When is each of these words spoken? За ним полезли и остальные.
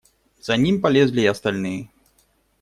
За 0.39 0.57
ним 0.57 0.81
полезли 0.81 1.21
и 1.21 1.25
остальные. 1.27 1.89